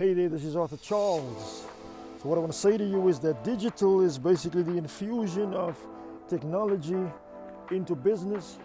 [0.00, 1.66] Hey there, this is Arthur Charles.
[2.22, 5.52] So, what I want to say to you is that digital is basically the infusion
[5.52, 5.76] of
[6.26, 6.96] technology
[7.70, 8.56] into business,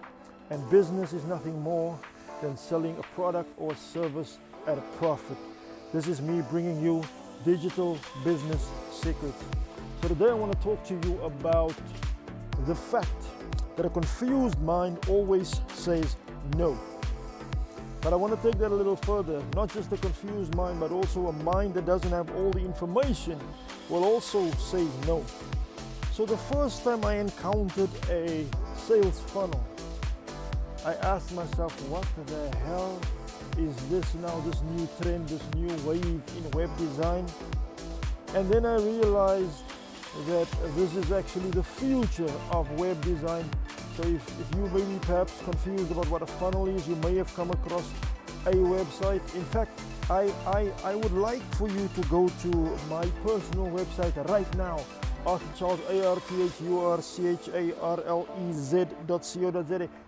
[0.50, 2.00] and business is nothing more
[2.42, 5.36] than selling a product or service at a profit.
[5.92, 7.04] This is me bringing you
[7.43, 9.43] digital business secrets.
[10.04, 11.75] So, today I want to talk to you about
[12.65, 13.25] the fact
[13.75, 16.15] that a confused mind always says
[16.55, 16.79] no.
[18.06, 19.42] But I want to take that a little further.
[19.56, 23.40] Not just a confused mind, but also a mind that doesn't have all the information
[23.90, 25.26] will also say no.
[26.12, 28.46] So the first time I encountered a
[28.77, 29.60] sales funnel,
[30.86, 33.02] I asked myself, what the hell
[33.58, 37.26] is this now, this new trend, this new wave in web design?
[38.35, 39.63] And then I realized
[40.27, 43.49] that this is actually the future of web design
[43.95, 47.16] so if, if you may be perhaps confused about what a funnel is, you may
[47.16, 47.90] have come across
[48.45, 49.21] a website.
[49.35, 52.48] In fact, I, I, I would like for you to go to
[52.90, 54.84] my personal website right now,
[55.26, 59.38] Arthur Charles, A-R-T-H-U-R-C-H-A-R-L-E-Z dot.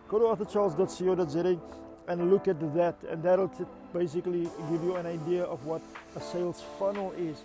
[0.10, 1.58] Go to arthurcharles.co.za
[2.10, 3.52] and look at that and that'll
[3.94, 5.82] basically give you an idea of what
[6.16, 7.44] a sales funnel is.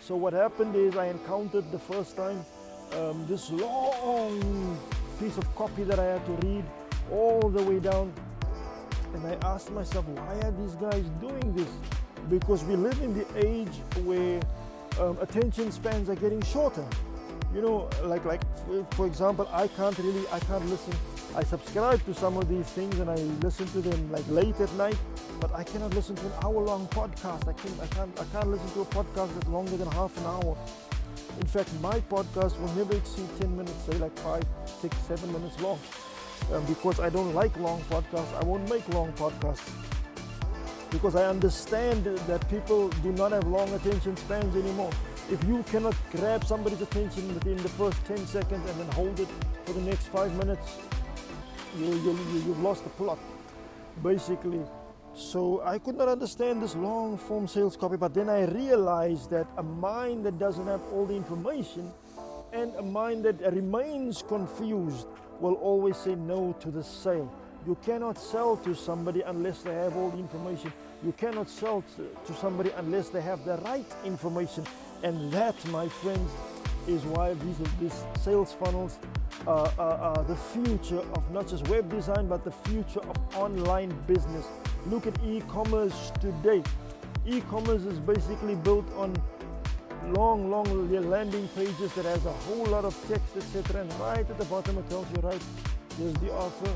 [0.00, 2.44] So what happened is I encountered the first time
[2.92, 4.78] um, this long
[5.18, 6.64] piece of copy that I had to read
[7.10, 8.12] all the way down.
[9.14, 11.68] And I asked myself, why are these guys doing this?
[12.28, 14.40] Because we live in the age where
[15.00, 16.86] um, attention spans are getting shorter.
[17.54, 18.42] You know, like like
[18.94, 20.92] for example, I can't really I can't listen.
[21.36, 23.14] I subscribe to some of these things and I
[23.46, 24.98] listen to them like late at night,
[25.40, 27.46] but I cannot listen to an hour-long podcast.
[27.46, 30.24] I can't I can't I can't listen to a podcast that's longer than half an
[30.24, 30.56] hour.
[31.40, 34.44] In fact, my podcast will never exceed 10 minutes, say like five,
[34.80, 35.78] six, seven minutes long.
[36.52, 39.68] Um, because I don't like long podcasts, I won't make long podcasts.
[40.90, 44.90] Because I understand that people do not have long attention spans anymore.
[45.30, 49.28] If you cannot grab somebody's attention within the first 10 seconds and then hold it
[49.64, 50.78] for the next five minutes,
[51.76, 53.18] you, you, you, you've lost the plot,
[54.02, 54.62] basically.
[55.14, 59.46] So I could not understand this long form sales copy, but then I realized that
[59.56, 61.92] a mind that doesn't have all the information
[62.52, 65.06] and a mind that remains confused
[65.40, 67.32] will always say no to the sale.
[67.66, 70.72] You cannot sell to somebody unless they have all the information.
[71.04, 71.84] You cannot sell
[72.26, 74.66] to somebody unless they have the right information.
[75.02, 76.30] And that, my friends,
[76.86, 78.98] is why these, these sales funnels
[79.46, 83.90] are, are, are the future of not just web design, but the future of online
[84.06, 84.46] business.
[84.86, 86.62] Look at e-commerce today.
[87.26, 89.14] E-commerce is basically built on
[90.08, 93.80] long, long landing pages that has a whole lot of text, etc.
[93.80, 95.42] And right at the bottom it tells you, right,
[95.96, 96.70] here's the offer.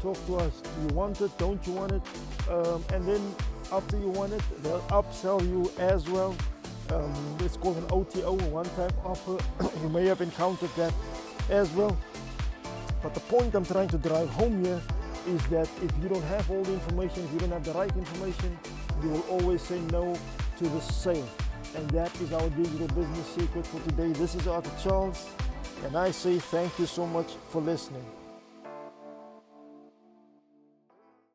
[0.00, 0.60] Talk to us.
[0.60, 1.36] Do you want it?
[1.36, 2.02] Don't you want it?
[2.48, 3.34] Um, and then
[3.72, 6.36] after you want it, they'll upsell you as well.
[6.90, 9.36] Um, it's called an OTO, one-time offer.
[9.82, 10.94] you may have encountered that
[11.50, 11.96] as well.
[13.02, 14.80] But the point I'm trying to drive home here
[15.26, 17.94] is that if you don't have all the information, if you don't have the right
[17.96, 18.58] information,
[19.02, 20.16] you will always say no
[20.58, 21.28] to the sale.
[21.76, 24.12] And that is our digital business secret for today.
[24.12, 25.28] This is Arthur Charles,
[25.84, 28.04] and I say thank you so much for listening.